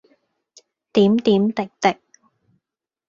[0.93, 1.95] 點點滴滴。